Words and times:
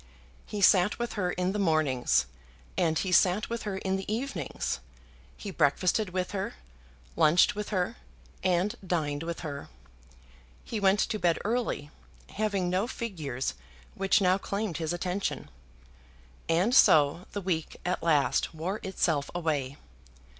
He 0.47 0.61
sat 0.61 0.97
with 0.97 1.13
her 1.13 1.29
in 1.33 1.51
the 1.51 1.59
mornings, 1.59 2.25
and 2.75 2.97
he 2.97 3.11
sat 3.11 3.51
with 3.51 3.61
her 3.69 3.77
in 3.77 3.97
the 3.97 4.11
evenings; 4.11 4.79
he 5.37 5.51
breakfasted 5.51 6.09
with 6.09 6.31
her, 6.31 6.55
lunched 7.15 7.53
with 7.53 7.69
her, 7.69 7.97
and 8.43 8.73
dined 8.83 9.21
with 9.21 9.41
her. 9.41 9.69
He 10.63 10.79
went 10.79 11.01
to 11.01 11.19
bed 11.19 11.37
early, 11.45 11.91
having 12.29 12.67
no 12.67 12.87
figures 12.87 13.53
which 13.93 14.21
now 14.21 14.39
claimed 14.39 14.77
his 14.77 14.91
attention. 14.91 15.51
And 16.49 16.73
so 16.73 17.27
the 17.33 17.39
week 17.41 17.77
at 17.85 18.01
last 18.01 18.55
wore 18.55 18.79
itself 18.81 19.29
away. 19.35 19.77